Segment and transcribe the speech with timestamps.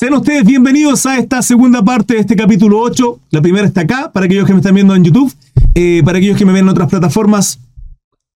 [0.00, 3.20] Sean ustedes bienvenidos a esta segunda parte de este capítulo 8.
[3.32, 5.30] La primera está acá, para aquellos que me están viendo en YouTube,
[5.74, 7.60] eh, para aquellos que me ven en otras plataformas,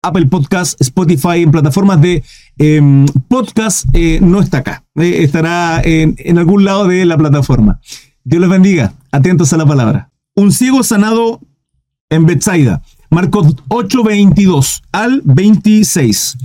[0.01, 2.21] Apple Podcast, Spotify, en plataformas de
[2.57, 4.83] em, podcast, eh, no está acá.
[4.95, 7.79] Eh, estará en, algún lado de la plataforma.
[8.25, 8.95] Dios les bendiga.
[9.13, 10.09] Atentos a la palabra.
[10.35, 11.39] Un ciego sanado
[12.09, 12.81] en Bethsaida.
[13.09, 16.37] Marcos 8, 22 al 26.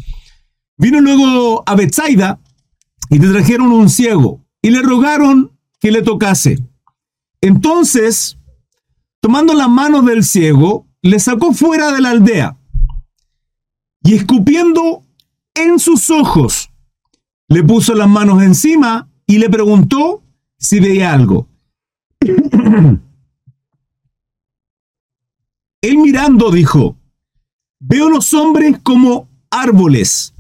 [0.77, 2.39] Vino luego a Bethsaida
[3.11, 6.59] y le trajeron un ciego y le rogaron que le tocase.
[7.41, 8.39] Entonces,
[9.21, 12.59] tomando la mano del ciego, le sacó fuera de la aldea
[14.03, 15.05] y escupiendo
[15.55, 16.71] en sus ojos,
[17.49, 20.23] le puso las manos encima y le preguntó
[20.59, 21.47] si veía algo.
[25.81, 26.97] Él mirando dijo,
[27.79, 30.35] veo los hombres como árboles,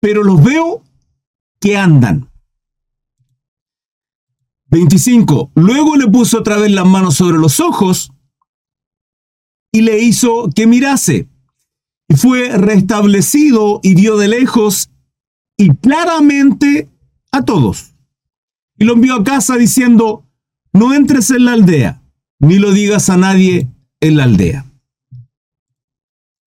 [0.00, 0.82] pero los veo
[1.60, 2.30] que andan.
[4.76, 5.52] 25.
[5.54, 8.12] Luego le puso otra vez las manos sobre los ojos
[9.72, 11.28] y le hizo que mirase.
[12.08, 14.90] Y fue restablecido y vio de lejos
[15.56, 16.88] y claramente
[17.32, 17.94] a todos.
[18.78, 20.24] Y lo envió a casa diciendo,
[20.72, 22.02] no entres en la aldea,
[22.38, 23.68] ni lo digas a nadie
[24.00, 24.66] en la aldea.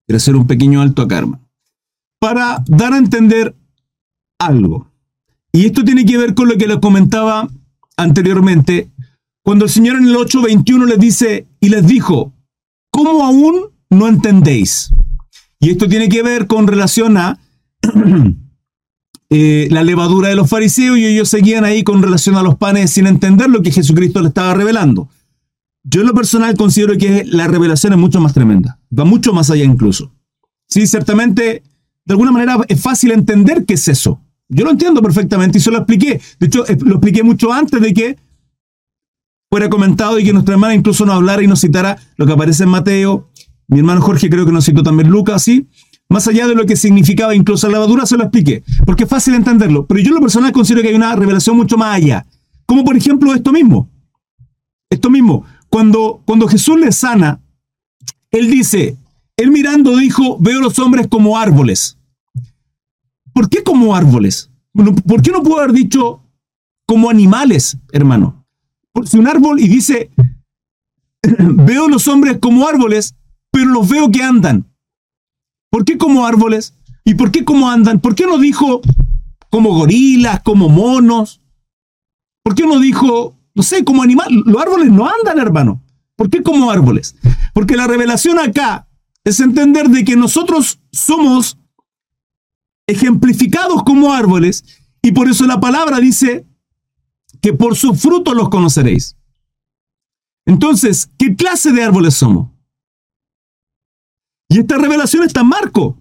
[0.05, 1.39] Quiero hacer un pequeño alto a karma.
[2.19, 3.55] Para dar a entender
[4.39, 4.87] algo.
[5.51, 7.49] Y esto tiene que ver con lo que les comentaba
[8.01, 8.89] anteriormente,
[9.43, 12.33] cuando el Señor en el 8.21 les dice y les dijo,
[12.91, 14.91] ¿cómo aún no entendéis?
[15.59, 17.39] Y esto tiene que ver con relación a
[19.29, 22.91] eh, la levadura de los fariseos y ellos seguían ahí con relación a los panes
[22.91, 25.09] sin entender lo que Jesucristo les estaba revelando.
[25.83, 29.49] Yo en lo personal considero que la revelación es mucho más tremenda, va mucho más
[29.49, 30.13] allá incluso.
[30.67, 31.63] Sí, ciertamente,
[32.05, 34.21] de alguna manera es fácil entender qué es eso.
[34.49, 36.19] Yo lo entiendo perfectamente y se lo expliqué.
[36.39, 38.17] De hecho, lo expliqué mucho antes de que
[39.49, 42.63] fuera comentado y que nuestra hermana incluso nos hablara y nos citara lo que aparece
[42.63, 43.29] en Mateo.
[43.67, 45.67] Mi hermano Jorge creo que nos citó también Lucas, ¿sí?
[46.09, 49.35] Más allá de lo que significaba incluso la lavadura, se lo expliqué, porque es fácil
[49.35, 49.85] entenderlo.
[49.85, 52.25] Pero yo en lo personal considero que hay una revelación mucho más allá.
[52.65, 53.87] Como por ejemplo esto mismo.
[54.89, 55.45] Esto mismo.
[55.69, 57.39] Cuando, cuando Jesús le sana,
[58.31, 58.97] él dice,
[59.37, 61.98] él mirando dijo, veo los hombres como árboles.
[63.33, 64.51] ¿Por qué como árboles?
[64.73, 66.23] ¿Por qué no puedo haber dicho
[66.87, 68.45] como animales, hermano?
[69.05, 70.11] Si un árbol y dice,
[71.39, 73.15] veo los hombres como árboles,
[73.51, 74.65] pero los veo que andan.
[75.69, 76.73] ¿Por qué como árboles?
[77.03, 77.99] ¿Y por qué como andan?
[77.99, 78.81] ¿Por qué no dijo
[79.49, 81.41] como gorilas, como monos?
[82.43, 84.39] ¿Por qué no dijo, no sé, como animales?
[84.45, 85.83] Los árboles no andan, hermano.
[86.15, 87.15] ¿Por qué como árboles?
[87.53, 88.87] Porque la revelación acá
[89.23, 91.58] es entender de que nosotros somos
[92.89, 94.63] ejemplificados como árboles,
[95.01, 96.45] y por eso la palabra dice
[97.41, 99.15] que por su fruto los conoceréis.
[100.45, 102.49] Entonces, ¿qué clase de árboles somos?
[104.49, 105.97] Y esta revelación está en Marco.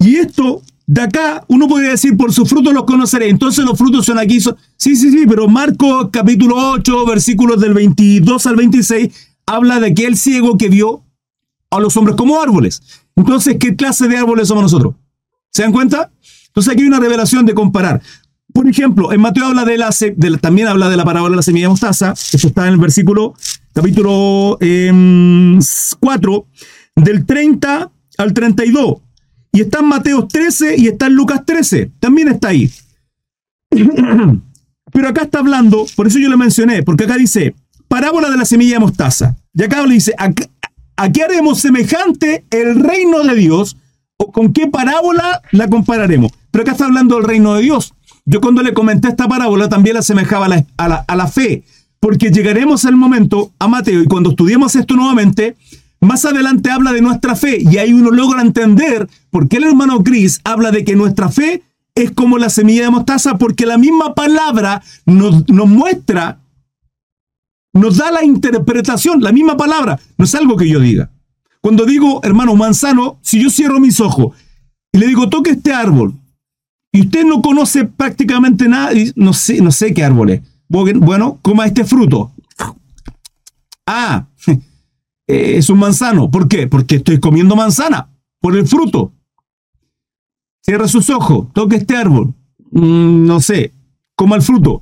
[0.00, 3.32] Y esto de acá, uno podría decir, por su fruto los conoceréis.
[3.32, 4.40] Entonces los frutos son aquí.
[4.40, 9.14] Sí, sí, sí, pero Marco capítulo 8, versículos del 22 al 26,
[9.46, 11.04] habla de aquel ciego que vio
[11.70, 12.82] a los hombres como árboles.
[13.16, 14.96] Entonces, ¿qué clase de árboles somos nosotros?
[15.54, 16.10] ¿Se dan cuenta?
[16.48, 18.02] Entonces aquí hay una revelación de comparar.
[18.52, 19.90] Por ejemplo, en Mateo habla de la,
[20.40, 22.12] también habla de la parábola de la semilla de mostaza.
[22.12, 23.34] Eso está en el versículo,
[23.72, 25.58] capítulo 4, em,
[26.96, 28.96] del 30 al 32.
[29.52, 31.92] Y está en Mateo 13 y está en Lucas 13.
[32.00, 32.70] También está ahí.
[33.70, 37.54] Pero acá está hablando, por eso yo le mencioné, porque acá dice,
[37.88, 39.36] parábola de la semilla de mostaza.
[39.52, 40.14] Y acá le dice,
[40.96, 43.76] aquí haremos semejante el reino de Dios
[44.16, 46.32] ¿Con qué parábola la compararemos?
[46.50, 47.94] Pero acá está hablando del reino de Dios.
[48.24, 51.64] Yo cuando le comenté esta parábola también la asemejaba a la, fe,
[52.00, 55.56] porque llegaremos al momento a Mateo y cuando estudiemos esto nuevamente,
[56.00, 60.02] más adelante habla de nuestra fe y ahí uno logra entender por qué el hermano
[60.02, 61.62] Cris habla de que nuestra fe
[61.94, 66.40] es como la semilla de mostaza, porque la misma palabra nos, nos muestra,
[67.72, 71.10] nos da la interpretación, la misma palabra, no es algo que yo diga.
[71.64, 74.36] Cuando digo, hermano, manzano, si yo cierro mis ojos
[74.92, 76.12] y le digo, toque este árbol,
[76.92, 80.42] y usted no conoce prácticamente nada, no sé, no sé qué árbol es.
[80.68, 82.34] Bueno, coma este fruto.
[83.86, 84.26] Ah,
[85.26, 86.30] es un manzano.
[86.30, 86.66] ¿Por qué?
[86.66, 88.10] Porque estoy comiendo manzana,
[88.42, 89.14] por el fruto.
[90.60, 92.34] Cierra sus ojos, toque este árbol.
[92.72, 93.72] Mm, no sé,
[94.14, 94.80] coma el fruto.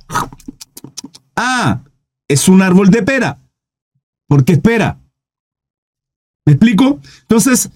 [1.33, 1.81] Ah,
[2.27, 3.39] es un árbol de pera.
[4.27, 4.99] ¿Por qué espera?
[6.45, 6.99] ¿Me explico?
[7.21, 7.69] Entonces,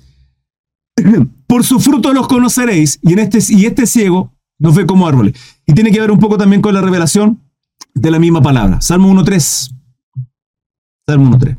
[1.47, 5.33] por su fruto los conoceréis, y, en este, y este ciego Nos ve como árboles.
[5.65, 7.41] Y tiene que ver un poco también con la revelación
[7.93, 8.81] de la misma palabra.
[8.81, 9.73] Salmo 1.3.
[11.05, 11.57] Salmo 1.3.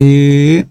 [0.00, 0.66] Eh,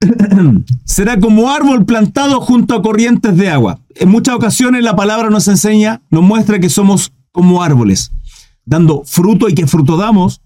[0.84, 3.80] será como árbol plantado junto a corrientes de agua.
[3.94, 8.12] En muchas ocasiones la palabra nos enseña, nos muestra que somos como árboles,
[8.64, 10.40] dando fruto y que fruto damos.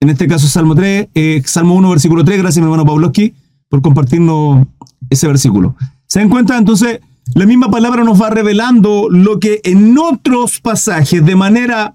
[0.00, 2.38] En este caso Salmo 3, eh, Salmo 1, versículo 3.
[2.38, 3.34] Gracias, mi hermano Pavlovsky,
[3.68, 4.66] por compartirnos
[5.10, 5.76] ese versículo.
[6.06, 6.30] ¿Se dan?
[6.58, 7.00] Entonces,
[7.34, 11.94] la misma palabra nos va revelando lo que en otros pasajes, de manera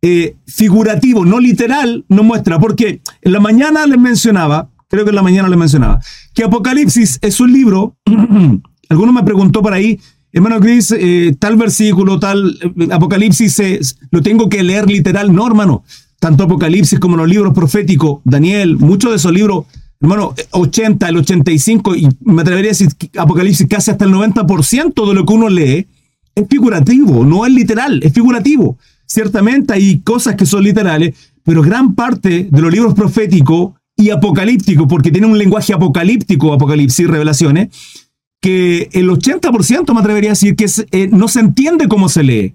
[0.00, 2.58] eh, figurativo, no literal, nos muestra.
[2.58, 6.00] Porque en la mañana les mencionaba creo que en la mañana le mencionaba,
[6.34, 7.96] que Apocalipsis es un libro,
[8.88, 9.98] alguno me preguntó por ahí,
[10.32, 15.82] hermano Chris, eh, tal versículo, tal eh, Apocalipsis, lo tengo que leer literal, no hermano,
[16.24, 19.66] tanto Apocalipsis como los libros proféticos, Daniel, muchos de esos libros,
[20.00, 22.88] hermano, 80, el 85, y me atrevería a decir
[23.18, 25.86] Apocalipsis casi hasta el 90% de lo que uno lee
[26.34, 28.78] es figurativo, no es literal, es figurativo.
[29.04, 34.88] Ciertamente hay cosas que son literales, pero gran parte de los libros proféticos y apocalíptico,
[34.88, 37.68] porque tiene un lenguaje apocalíptico, Apocalipsis, Revelaciones,
[38.40, 42.54] que el 80% me atrevería a decir que eh, no se entiende cómo se lee.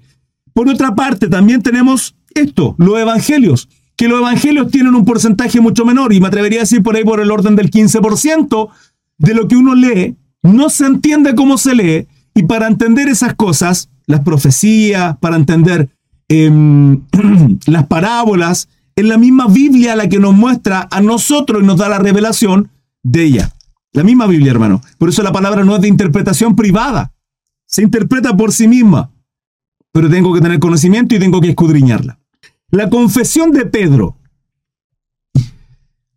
[0.54, 5.86] Por otra parte, también tenemos esto, los evangelios, que los evangelios tienen un porcentaje mucho
[5.86, 8.70] menor, y me atrevería a decir por ahí por el orden del 15%
[9.18, 13.34] de lo que uno lee, no se entiende cómo se lee, y para entender esas
[13.36, 15.90] cosas, las profecías, para entender
[16.30, 17.02] em,
[17.66, 21.90] las parábolas, es la misma Biblia la que nos muestra a nosotros y nos da
[21.90, 22.70] la revelación
[23.04, 23.54] de ella.
[23.94, 24.82] La misma Biblia, hermano.
[24.98, 27.14] Por eso la palabra no es de interpretación privada.
[27.66, 29.12] Se interpreta por sí misma.
[29.92, 32.19] Pero tengo que tener conocimiento y tengo que escudriñarla.
[32.72, 34.18] La confesión de Pedro.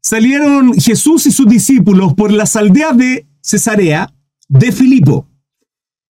[0.00, 4.12] Salieron Jesús y sus discípulos por las aldeas de Cesarea
[4.48, 5.28] de Filipo.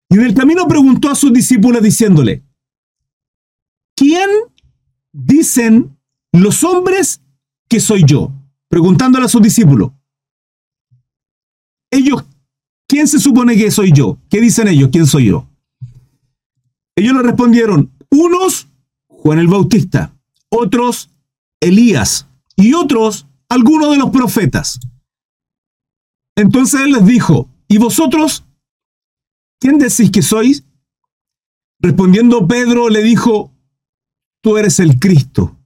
[0.09, 2.43] Y en el camino preguntó a sus discípulos diciéndole,
[3.95, 4.29] ¿quién
[5.11, 5.97] dicen
[6.31, 7.21] los hombres
[7.69, 8.31] que soy yo,
[8.67, 9.91] preguntándole a sus discípulos,
[11.91, 12.25] ellos,
[12.87, 14.17] ¿quién se supone que soy yo?
[14.29, 14.89] ¿Qué dicen ellos?
[14.91, 15.47] ¿Quién soy yo?
[16.95, 18.67] Ellos le respondieron, unos,
[19.07, 20.13] Juan el Bautista,
[20.51, 21.09] otros,
[21.59, 24.79] Elías, y otros, algunos de los profetas.
[26.35, 28.45] Entonces él les dijo, ¿y vosotros?
[29.59, 30.63] ¿Quién decís que sois?
[31.79, 33.51] Respondiendo Pedro le dijo,
[34.41, 35.57] tú eres el Cristo.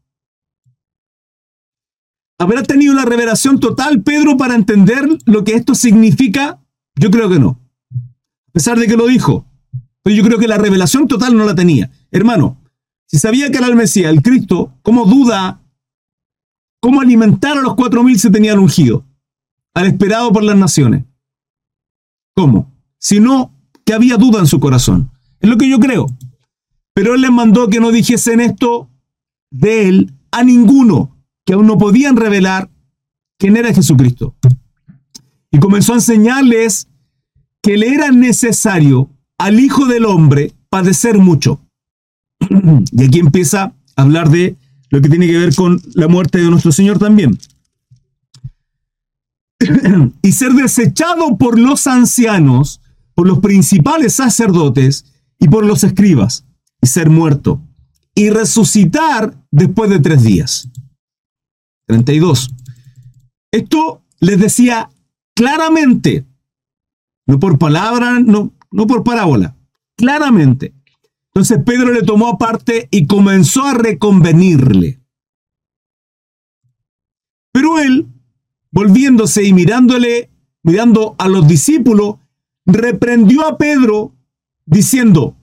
[2.37, 6.61] ¿Habrá tenido la revelación total Pedro para entender lo que esto significa?
[6.95, 7.59] Yo creo que no.
[8.49, 9.45] A pesar de que lo dijo.
[10.03, 11.89] Pero yo creo que la revelación total no la tenía.
[12.11, 12.61] Hermano,
[13.07, 15.61] si sabía que era el Mesías, el Cristo, ¿cómo duda?
[16.81, 19.05] ¿Cómo alimentar a los cuatro mil se tenían ungido?
[19.73, 21.05] Al esperado por las naciones.
[22.35, 22.71] ¿Cómo?
[22.99, 23.53] Si no,
[23.85, 25.11] que había duda en su corazón.
[25.39, 26.07] Es lo que yo creo.
[26.93, 28.89] Pero él les mandó que no dijesen esto
[29.51, 31.15] de él a ninguno
[31.45, 32.69] que aún no podían revelar
[33.37, 34.35] quién era Jesucristo.
[35.51, 36.87] Y comenzó a enseñarles
[37.61, 41.64] que le era necesario al Hijo del Hombre padecer mucho.
[42.91, 44.55] y aquí empieza a hablar de
[44.89, 47.37] lo que tiene que ver con la muerte de nuestro Señor también.
[50.21, 52.81] y ser desechado por los ancianos,
[53.13, 55.05] por los principales sacerdotes
[55.39, 56.45] y por los escribas,
[56.81, 57.61] y ser muerto,
[58.13, 60.69] y resucitar después de tres días.
[61.87, 62.53] 32.
[63.51, 64.89] Esto les decía
[65.35, 66.25] claramente,
[67.27, 69.55] no por palabra, no, no por parábola,
[69.95, 70.73] claramente.
[71.35, 75.01] Entonces Pedro le tomó aparte y comenzó a reconvenirle.
[77.51, 78.07] Pero él,
[78.71, 80.29] volviéndose y mirándole,
[80.63, 82.15] mirando a los discípulos,
[82.65, 84.13] reprendió a Pedro
[84.65, 85.35] diciendo,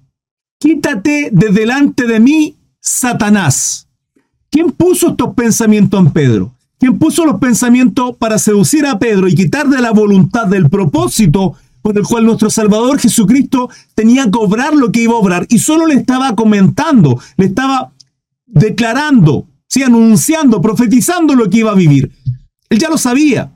[0.59, 3.87] quítate de delante de mí, Satanás.
[4.51, 6.55] ¿Quién puso estos pensamientos en Pedro?
[6.79, 11.55] ¿Quién puso los pensamientos para seducir a Pedro y quitar de la voluntad del propósito
[11.83, 15.47] por el cual nuestro Salvador Jesucristo tenía que obrar lo que iba a obrar?
[15.51, 17.93] Y solo le estaba comentando, le estaba
[18.47, 19.83] declarando, ¿sí?
[19.83, 22.11] anunciando, profetizando lo que iba a vivir.
[22.71, 23.53] Él ya lo sabía.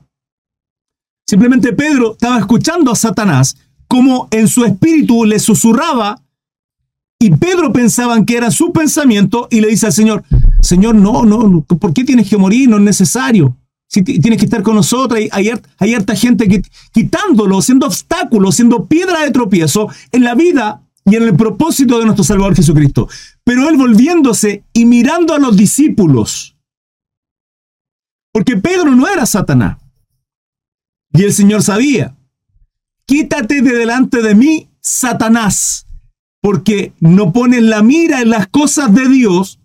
[1.26, 3.56] Simplemente Pedro estaba escuchando a Satanás
[3.88, 6.20] como en su espíritu le susurraba
[7.18, 10.24] y Pedro pensaban que era su pensamiento y le dice al Señor,
[10.60, 12.68] Señor, no, no, ¿por qué tienes que morir?
[12.68, 13.56] No es necesario.
[13.88, 16.62] Si tienes que estar con nosotros, hay, hay harta gente
[16.92, 22.04] quitándolo, siendo obstáculo, siendo piedra de tropiezo en la vida y en el propósito de
[22.04, 23.08] nuestro Salvador Jesucristo.
[23.44, 26.56] Pero él volviéndose y mirando a los discípulos,
[28.32, 29.78] porque Pedro no era Satanás.
[31.12, 32.16] Y el Señor sabía,
[33.06, 35.86] quítate de delante de mí, Satanás,
[36.42, 39.60] porque no ponen la mira en las cosas de Dios,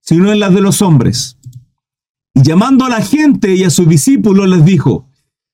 [0.00, 1.36] sino en las de los hombres.
[2.34, 5.06] Y llamando a la gente y a sus discípulos les dijo,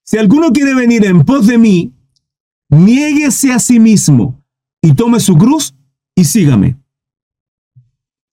[0.04, 1.92] si alguno quiere venir en pos de mí,
[2.70, 4.42] niéguese a sí mismo
[4.80, 5.74] y tome su cruz
[6.14, 6.76] y sígame.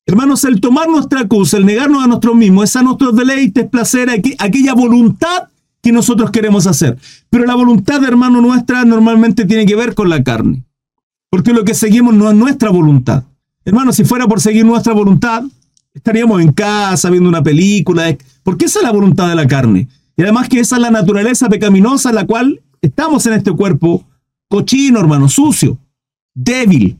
[0.08, 4.10] Hermanos, el tomar nuestra cruz, el negarnos a nosotros mismos, es a nuestros deleites, placer,
[4.10, 5.50] aquella voluntad
[5.82, 6.98] que nosotros queremos hacer.
[7.30, 10.64] Pero la voluntad, hermano nuestra, normalmente tiene que ver con la carne.
[11.32, 13.24] Porque lo que seguimos no es nuestra voluntad.
[13.66, 15.44] Hermano, si fuera por seguir nuestra voluntad,
[15.96, 18.16] estaríamos en casa viendo una película.
[18.44, 19.88] Porque esa es la voluntad de la carne.
[20.16, 24.06] Y además que esa es la naturaleza pecaminosa en la cual estamos en este cuerpo
[24.48, 25.80] cochino, hermano, sucio,
[26.34, 26.98] débil.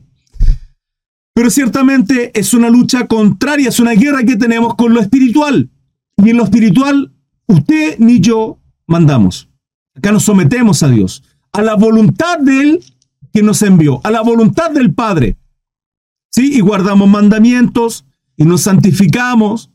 [1.34, 5.70] Pero ciertamente es una lucha contraria, es una guerra que tenemos con lo espiritual.
[6.18, 7.14] Y en lo espiritual,
[7.48, 9.50] usted ni yo mandamos.
[9.96, 12.84] Acá nos sometemos a Dios, a la voluntad de Él
[13.34, 15.36] que nos envió, a la voluntad del Padre.
[16.32, 16.54] ¿Sí?
[16.54, 18.06] Y guardamos mandamientos
[18.38, 19.72] y nos santificamos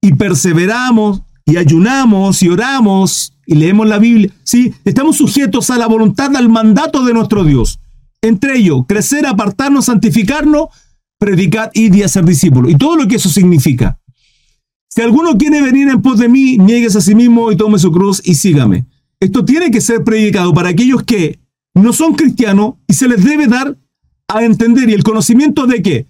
[0.00, 4.30] y perseveramos y ayunamos y oramos y leemos la Biblia.
[4.44, 4.72] ¿Sí?
[4.84, 7.80] Estamos sujetos a la voluntad, al mandato de nuestro Dios.
[8.22, 10.68] Entre ellos, crecer, apartarnos, santificarnos
[11.20, 12.72] predicad, id y ser discípulos.
[12.72, 14.00] Y todo lo que eso significa.
[14.88, 17.92] Si alguno quiere venir en pos de mí, niegues a sí mismo y tome su
[17.92, 18.86] cruz y sígame.
[19.20, 21.38] Esto tiene que ser predicado para aquellos que
[21.74, 23.76] no son cristianos y se les debe dar
[24.26, 26.06] a entender y el conocimiento de que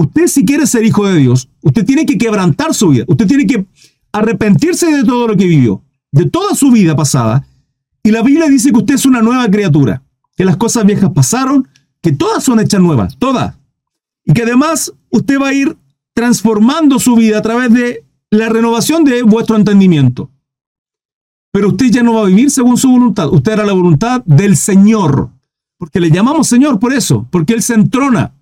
[0.00, 3.46] usted si quiere ser hijo de Dios, usted tiene que quebrantar su vida, usted tiene
[3.46, 3.66] que
[4.12, 7.46] arrepentirse de todo lo que vivió, de toda su vida pasada.
[8.02, 10.02] Y la Biblia dice que usted es una nueva criatura,
[10.36, 11.68] que las cosas viejas pasaron,
[12.02, 13.56] que todas son hechas nuevas, todas.
[14.24, 15.76] Y que además usted va a ir
[16.14, 20.30] transformando su vida a través de la renovación de vuestro entendimiento.
[21.52, 23.32] Pero usted ya no va a vivir según su voluntad.
[23.32, 25.30] Usted hará la voluntad del Señor.
[25.78, 27.26] Porque le llamamos Señor por eso.
[27.30, 28.34] Porque Él se entrona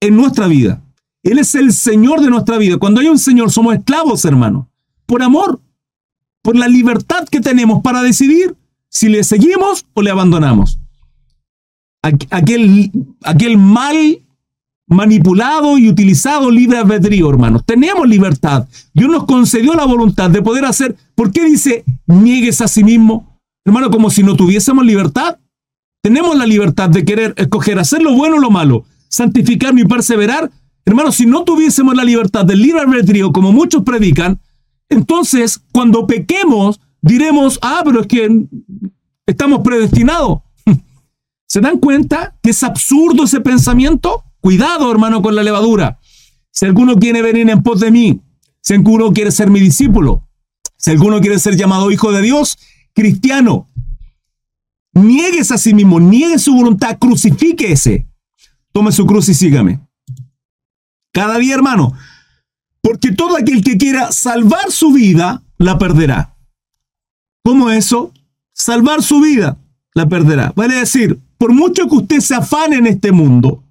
[0.00, 0.82] en nuestra vida.
[1.22, 2.78] Él es el Señor de nuestra vida.
[2.78, 4.68] Cuando hay un Señor somos esclavos, hermano.
[5.06, 5.60] Por amor.
[6.42, 8.56] Por la libertad que tenemos para decidir
[8.88, 10.78] si le seguimos o le abandonamos.
[12.02, 12.90] Aquel,
[13.22, 14.20] aquel mal
[14.90, 17.62] manipulado y utilizado libre albedrío, hermanos.
[17.64, 18.66] Tenemos libertad.
[18.92, 20.96] Dios nos concedió la voluntad de poder hacer.
[21.14, 23.38] ¿Por qué dice niegues a sí mismo?
[23.64, 25.38] Hermano, como si no tuviésemos libertad.
[26.02, 30.50] Tenemos la libertad de querer escoger hacer lo bueno o lo malo, santificarnos y perseverar.
[30.84, 34.40] Hermano, si no tuviésemos la libertad del libre albedrío, como muchos predican,
[34.88, 38.46] entonces cuando pequemos diremos, ah, pero es que
[39.26, 40.40] estamos predestinados.
[41.46, 44.24] ¿Se dan cuenta que es absurdo ese pensamiento?
[44.40, 45.98] Cuidado, hermano, con la levadura.
[46.50, 48.20] Si alguno quiere venir en pos de mí,
[48.60, 50.26] si alguno quiere ser mi discípulo,
[50.76, 52.58] si alguno quiere ser llamado hijo de Dios,
[52.94, 53.68] cristiano,
[54.92, 58.08] niegues a sí mismo, niegue su voluntad, crucifíquese,
[58.72, 59.80] tome su cruz y sígame.
[61.12, 61.92] Cada día, hermano,
[62.82, 66.36] porque todo aquel que quiera salvar su vida, la perderá.
[67.44, 68.12] ¿Cómo eso?
[68.52, 69.58] Salvar su vida,
[69.94, 70.52] la perderá.
[70.54, 73.64] Vale decir, por mucho que usted se afane en este mundo,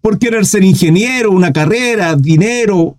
[0.00, 2.98] por querer ser ingeniero, una carrera, dinero,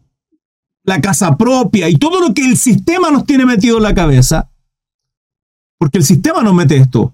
[0.84, 4.50] la casa propia y todo lo que el sistema nos tiene metido en la cabeza,
[5.78, 7.14] porque el sistema nos mete esto,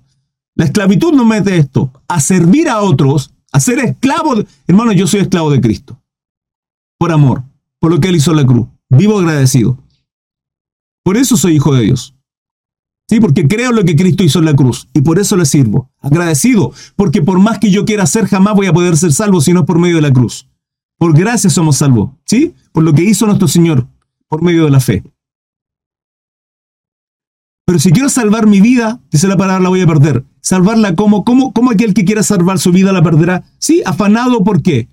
[0.55, 4.45] la esclavitud nos mete esto, a servir a otros, a ser esclavos.
[4.67, 6.00] Hermano, yo soy esclavo de Cristo,
[7.01, 7.41] por amor,
[7.79, 8.67] por lo que Él hizo en la cruz.
[8.87, 9.75] Vivo agradecido.
[11.03, 12.13] Por eso soy hijo de Dios.
[13.09, 15.89] Sí, porque creo lo que Cristo hizo en la cruz y por eso le sirvo.
[15.99, 19.51] Agradecido, porque por más que yo quiera ser, jamás voy a poder ser salvo si
[19.51, 20.47] no por medio de la cruz.
[20.99, 22.53] Por gracia somos salvos, ¿sí?
[22.71, 23.87] Por lo que hizo nuestro Señor,
[24.27, 25.03] por medio de la fe.
[27.65, 30.23] Pero si quiero salvar mi vida, dice la palabra, la voy a perder.
[30.39, 33.43] Salvarla como, como, como aquel que quiera salvar su vida la perderá.
[33.57, 34.87] Sí, afanado, ¿por qué?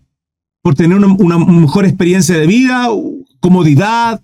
[0.68, 2.88] Por tener una, mejor experiencia de vida,
[3.40, 4.20] comodidad.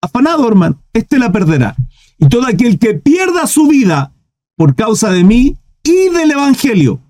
[0.00, 0.82] Afanado, hermano.
[0.92, 1.76] Este la perderá.
[2.18, 4.12] Y todo aquel que pierda su vida
[4.56, 7.00] por causa de mí y del Evangelio,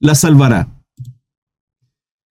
[0.00, 0.70] la salvará.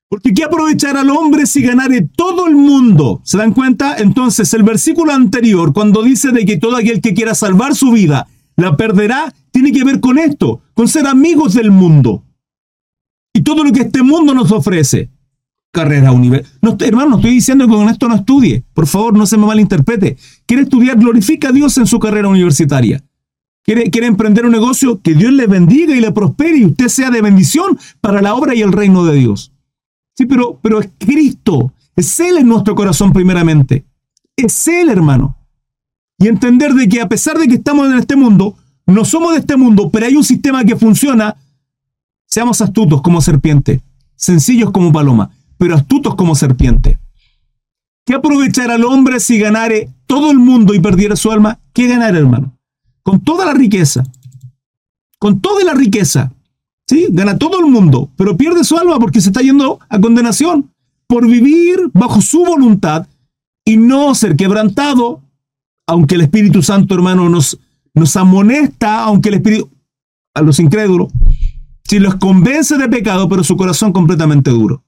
[0.09, 3.21] Porque ¿qué aprovechar al hombre si ganare todo el mundo?
[3.23, 3.95] ¿Se dan cuenta?
[3.99, 8.27] Entonces el versículo anterior, cuando dice de que todo aquel que quiera salvar su vida,
[8.57, 12.25] la perderá, tiene que ver con esto, con ser amigos del mundo.
[13.33, 15.09] Y todo lo que este mundo nos ofrece
[15.71, 16.59] carrera universitaria.
[16.61, 18.63] No, hermano, no estoy diciendo que con esto no estudie.
[18.73, 20.17] Por favor, no se me malinterprete.
[20.45, 23.03] Quiere estudiar, glorifica a Dios en su carrera universitaria.
[23.63, 27.11] Quiere, quiere emprender un negocio, que Dios le bendiga y le prospere y usted sea
[27.11, 29.51] de bendición para la obra y el reino de Dios.
[30.15, 31.73] Sí, pero, pero es Cristo.
[31.95, 33.85] Es Él en nuestro corazón primeramente.
[34.35, 35.37] Es Él, hermano.
[36.17, 39.39] Y entender de que a pesar de que estamos en este mundo, no somos de
[39.39, 41.35] este mundo, pero hay un sistema que funciona
[42.31, 43.81] Seamos astutos como serpiente,
[44.15, 46.97] sencillos como paloma, pero astutos como serpiente.
[48.03, 51.59] ¿Qué aprovechará al hombre si ganare todo el mundo y perdiera su alma?
[51.71, 52.57] ¿Qué ganar, hermano?
[53.03, 54.03] Con toda la riqueza.
[55.19, 56.33] Con toda la riqueza.
[56.89, 57.05] ¿Sí?
[57.11, 60.71] Gana todo el mundo, pero pierde su alma porque se está yendo a condenación
[61.05, 63.05] por vivir bajo su voluntad
[63.63, 65.21] y no ser quebrantado,
[65.85, 67.59] aunque el Espíritu Santo, hermano, nos,
[67.93, 69.69] nos amonesta, aunque el Espíritu,
[70.33, 71.13] a los incrédulos,
[71.83, 74.83] si los convence de pecado, pero su corazón completamente duro.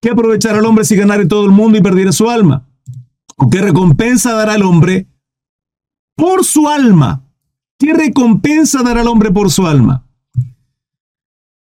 [0.00, 2.66] ¿Qué aprovechará el hombre si ganare todo el mundo y perdiera su alma?
[3.36, 5.06] ¿O qué recompensa dará el hombre
[6.16, 7.24] por su alma?
[7.78, 10.06] ¿Qué recompensa dará el hombre por su alma?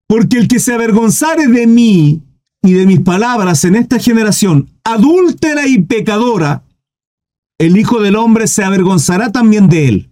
[0.07, 2.23] Porque el que se avergonzare de mí
[2.61, 6.63] y de mis palabras en esta generación adúltera y pecadora,
[7.59, 10.09] el Hijo del Hombre se avergonzará también de él.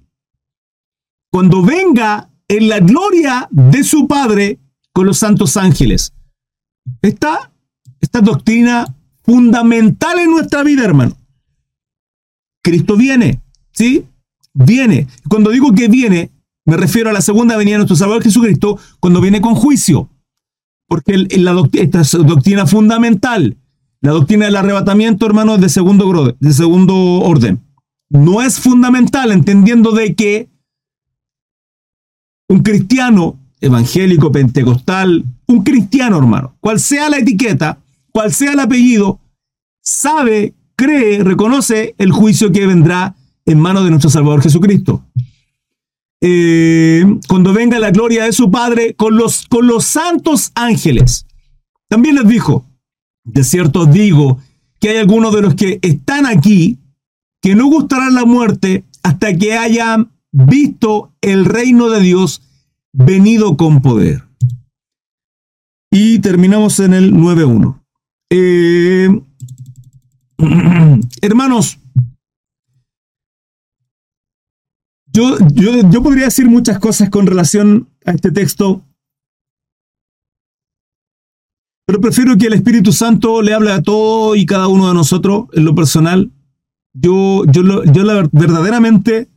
[1.31, 4.59] Cuando venga en la gloria de su Padre
[4.93, 6.13] con los santos ángeles.
[7.01, 7.51] Está
[8.01, 8.85] esta doctrina
[9.23, 11.15] fundamental en nuestra vida, hermano.
[12.63, 14.05] Cristo viene, ¿sí?
[14.53, 15.07] Viene.
[15.29, 16.31] Cuando digo que viene,
[16.65, 20.09] me refiero a la segunda venida de nuestro Salvador Jesucristo, cuando viene con juicio.
[20.87, 23.57] Porque la esta es doctrina fundamental.
[24.01, 27.61] La doctrina del arrebatamiento, hermano, es de segundo, de segundo orden.
[28.09, 30.49] No es fundamental, entendiendo de que
[32.47, 37.79] un cristiano evangélico, pentecostal, un cristiano, hermano, cual sea la etiqueta,
[38.17, 39.19] cual sea el apellido,
[39.79, 45.05] sabe, cree, reconoce el juicio que vendrá en manos de nuestro Salvador Jesucristo.
[46.19, 51.27] Eh, cuando venga la gloria de su Padre con los, con los santos ángeles.
[51.89, 52.65] También les dijo,
[53.23, 54.39] de cierto digo
[54.79, 56.79] que hay algunos de los que están aquí
[57.39, 62.41] que no gustarán la muerte hasta que hayan visto el reino de Dios
[62.93, 64.23] venido con poder.
[65.91, 67.76] Y terminamos en el 9.1.
[68.29, 69.09] Eh,
[71.21, 71.79] hermanos,
[75.13, 78.83] yo, yo, yo podría decir muchas cosas con relación a este texto,
[81.85, 85.45] pero prefiero que el Espíritu Santo le hable a todo y cada uno de nosotros
[85.53, 86.31] en lo personal.
[86.93, 89.29] Yo, yo, yo verdaderamente,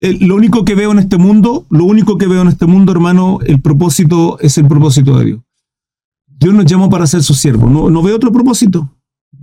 [0.00, 3.40] lo único que veo en este mundo, lo único que veo en este mundo, hermano,
[3.44, 5.45] el propósito es el propósito de Dios.
[6.38, 7.68] Dios nos llamó para ser su siervo.
[7.68, 8.90] No, no veo otro propósito.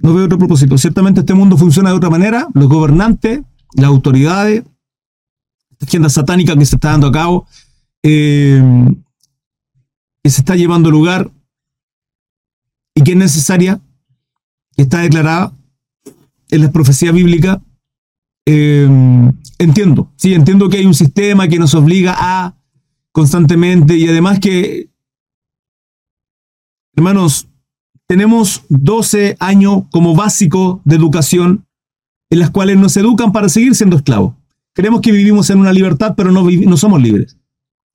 [0.02, 0.78] No veo otro propósito.
[0.78, 2.48] Ciertamente este mundo funciona de otra manera.
[2.54, 3.42] Los gobernantes,
[3.76, 4.64] las autoridades,
[5.72, 7.48] esta agenda satánica que se está dando a cabo,
[8.04, 8.62] eh,
[10.24, 11.32] que se está llevando lugar
[12.96, 13.82] y que es necesaria,
[14.78, 15.54] está declarada
[16.50, 17.62] en la profecía bíblica.
[18.46, 18.88] Eh,
[19.58, 22.56] entiendo, sí, entiendo que hay un sistema que nos obliga a
[23.12, 24.90] constantemente y además que
[26.96, 27.48] Hermanos,
[28.08, 31.66] tenemos 12 años como básico de educación
[32.30, 34.36] en las cuales nos educan para seguir siendo esclavos.
[34.76, 37.38] Creemos que vivimos en una libertad, pero no, no somos libres.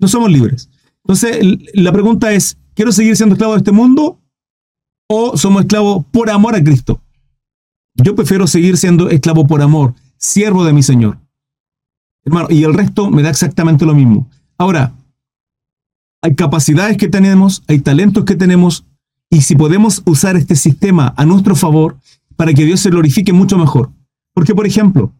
[0.00, 0.70] No somos libres.
[1.04, 1.38] Entonces,
[1.74, 4.20] la pregunta es, ¿quiero seguir siendo esclavo de este mundo
[5.08, 7.00] o somos esclavos por amor a Cristo?
[7.94, 11.18] Yo prefiero seguir siendo esclavo por amor, siervo de mi Señor.
[12.24, 14.30] Hermano, y el resto me da exactamente lo mismo.
[14.56, 14.92] Ahora,
[16.22, 18.84] hay capacidades que tenemos, hay talentos que tenemos,
[19.30, 21.96] y si podemos usar este sistema a nuestro favor
[22.36, 23.90] para que Dios se glorifique mucho mejor.
[24.32, 25.12] Porque, por ejemplo,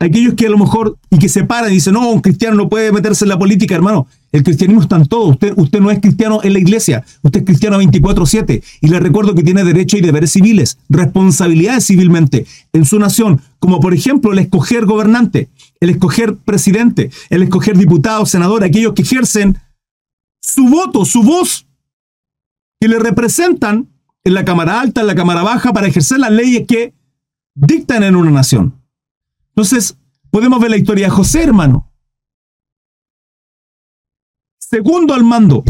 [0.00, 2.68] aquellos que a lo mejor y que se paran y dicen, no, un cristiano no
[2.68, 4.06] puede meterse en la política, hermano.
[4.32, 5.26] El cristianismo está en todo.
[5.26, 8.62] Usted, usted no es cristiano en la iglesia, usted es cristiano 24-7.
[8.80, 13.78] Y le recuerdo que tiene derechos y deberes civiles, responsabilidades civilmente en su nación, como
[13.78, 15.48] por ejemplo el escoger gobernante,
[15.80, 19.58] el escoger presidente, el escoger diputado, senador, aquellos que ejercen
[20.40, 21.66] su voto, su voz
[22.84, 23.88] que le representan
[24.24, 26.92] en la Cámara Alta, en la Cámara Baja, para ejercer las leyes que
[27.54, 28.78] dictan en una nación.
[29.56, 29.96] Entonces,
[30.30, 31.90] podemos ver la historia de José, hermano.
[34.58, 35.64] Segundo al mando,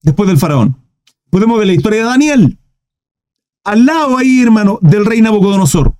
[0.00, 0.76] después del faraón.
[1.28, 2.58] Podemos ver la historia de Daniel.
[3.64, 5.92] Al lado ahí, hermano, del rey Nabucodonosor.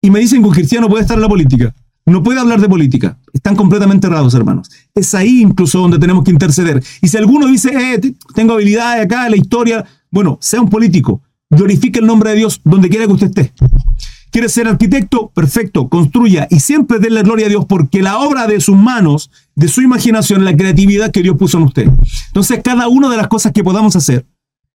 [0.00, 1.74] Y me dicen que un cristiano puede estar en la política.
[2.04, 3.18] No puede hablar de política.
[3.32, 4.70] Están completamente errados, hermanos.
[4.94, 6.82] Es ahí incluso donde tenemos que interceder.
[7.00, 8.00] Y si alguno dice, eh,
[8.34, 11.22] tengo habilidades acá, la historia, bueno, sea un político.
[11.48, 13.52] Glorifique el nombre de Dios donde quiera que usted esté.
[14.32, 15.28] ¿Quiere ser arquitecto?
[15.28, 19.68] Perfecto, construya y siempre denle gloria a Dios porque la obra de sus manos, de
[19.68, 21.90] su imaginación, la creatividad que Dios puso en usted.
[22.28, 24.26] Entonces, cada una de las cosas que podamos hacer,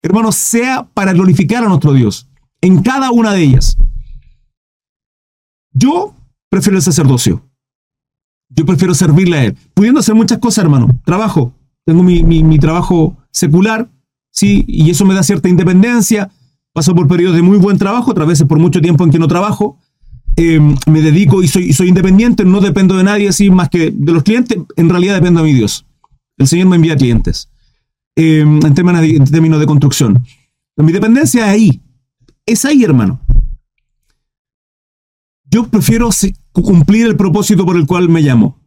[0.03, 2.27] hermanos, sea para glorificar a nuestro Dios.
[2.61, 3.77] En cada una de ellas.
[5.73, 6.13] Yo
[6.49, 7.43] prefiero el sacerdocio.
[8.49, 9.57] Yo prefiero servirle a Él.
[9.73, 10.89] Pudiendo hacer muchas cosas, hermano.
[11.05, 11.53] Trabajo,
[11.85, 13.89] tengo mi, mi trabajo secular,
[14.31, 14.65] ¿sí?
[14.67, 16.31] Y eso me da cierta independencia.
[16.73, 19.27] Paso por periodos de muy buen trabajo, otras veces por mucho tiempo en que no
[19.27, 19.79] trabajo.
[20.35, 24.11] Em, me dedico y soy, soy independiente, no dependo de nadie así más que de
[24.11, 25.87] los clientes, en realidad dependo de mi Dios.
[26.37, 27.49] El Señor me envía clientes
[28.15, 30.23] em, en, términos de, en términos de construcción.
[30.75, 31.81] Mi dependencia es ahí,
[32.45, 33.19] es ahí, hermano.
[35.49, 36.09] Yo prefiero
[36.51, 38.59] cumplir el propósito por el cual me llamo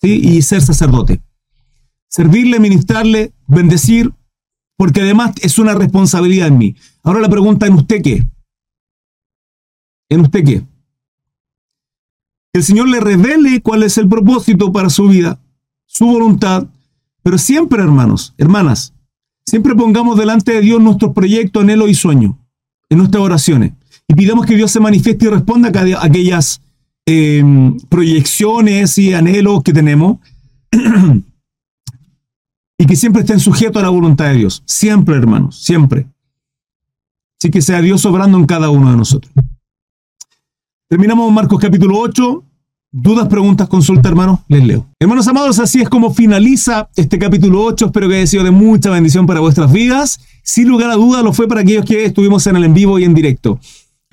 [0.00, 0.20] ¿sí?
[0.22, 1.22] y ser sacerdote.
[2.08, 4.12] Servirle, ministrarle, bendecir,
[4.76, 6.76] porque además es una responsabilidad en mí.
[7.02, 8.28] Ahora la pregunta, ¿en usted qué?
[10.08, 10.62] ¿En usted qué?
[12.52, 15.40] El Señor le revele cuál es el propósito para su vida,
[15.84, 16.68] su voluntad,
[17.22, 18.94] pero siempre, hermanos, hermanas,
[19.44, 22.36] siempre pongamos delante de Dios nuestros proyectos, anhelos y sueños,
[22.88, 23.72] en nuestras oraciones,
[24.08, 26.60] y pidamos que Dios se manifieste y responda a aquellas
[27.06, 30.18] em, proyecciones y anhelos que tenemos.
[32.78, 34.62] y que siempre estén sujetos a la voluntad de Dios.
[34.66, 36.06] Siempre, hermanos, siempre.
[37.40, 39.32] Así que sea Dios obrando en cada uno de nosotros.
[40.88, 42.44] Terminamos Marcos capítulo 8.
[42.92, 44.86] Dudas, preguntas, consulta, hermanos, les leo.
[44.98, 47.86] Hermanos amados, así es como finaliza este capítulo 8.
[47.86, 50.20] Espero que haya sido de mucha bendición para vuestras vidas.
[50.42, 53.04] Sin lugar a duda, lo fue para aquellos que estuvimos en el en vivo y
[53.04, 53.58] en directo.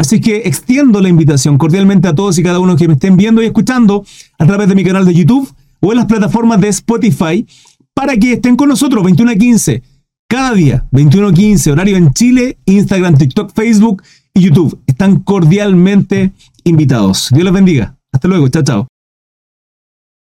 [0.04, 3.42] Así que extiendo la invitación cordialmente a todos y cada uno que me estén viendo
[3.42, 4.04] y escuchando
[4.38, 7.48] a través de mi canal de YouTube o en las plataformas de Spotify
[7.94, 9.82] para que estén con nosotros 21 a 15
[10.28, 14.78] cada día, 21 a 15, horario en Chile, Instagram, TikTok, Facebook y YouTube.
[14.88, 16.34] Están cordialmente
[16.66, 17.30] invitados.
[17.32, 17.96] Dios los bendiga.
[18.12, 18.50] Hasta luego.
[18.50, 18.93] Chao, chao.